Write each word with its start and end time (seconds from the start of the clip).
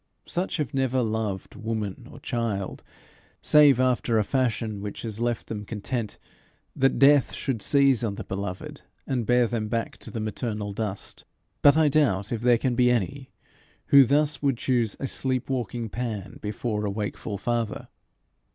Such 0.25 0.57
have 0.57 0.73
never 0.73 1.03
loved 1.03 1.53
woman 1.53 2.07
or 2.11 2.19
child 2.19 2.81
save 3.39 3.79
after 3.79 4.17
a 4.17 4.23
fashion 4.23 4.81
which 4.81 5.03
has 5.03 5.19
left 5.19 5.45
them 5.45 5.63
content 5.63 6.17
that 6.75 6.97
death 6.97 7.33
should 7.33 7.61
seize 7.61 8.03
on 8.03 8.15
the 8.15 8.23
beloved 8.23 8.81
and 9.05 9.27
bear 9.27 9.45
them 9.45 9.67
back 9.67 9.97
to 9.99 10.09
the 10.09 10.19
maternal 10.19 10.73
dust. 10.73 11.23
But 11.61 11.77
I 11.77 11.87
doubt 11.87 12.31
if 12.31 12.41
there 12.41 12.57
can 12.57 12.73
be 12.73 12.89
any 12.89 13.29
who 13.93 14.03
thus 14.03 14.41
would 14.41 14.57
choose 14.57 14.97
a 14.99 15.05
sleep 15.05 15.51
walking 15.51 15.87
Pan 15.87 16.39
before 16.41 16.83
a 16.83 16.89
wakeful 16.89 17.37
Father. 17.37 17.87